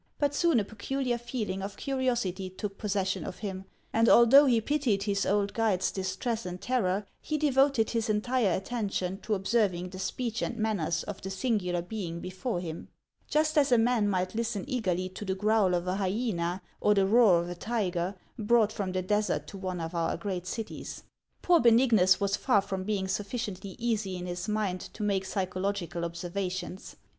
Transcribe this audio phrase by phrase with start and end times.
[0.17, 5.03] But soon a peculiar feeling of curiosity took possession of him, and although he pitied
[5.03, 10.41] his old guide's distress and terror, he devoted his entire attention to observing the speech
[10.41, 12.87] and manners of the singular being before him,—
[13.27, 17.05] just as a man might listen eagerly to the growl of a hyena or the
[17.05, 21.03] roar of a tiger, brought from the desert to one of our great cities.
[21.43, 26.15] Poor Beuignus was far from being sufficiently easy in his mind to make psychological ob
[26.15, 26.95] servations.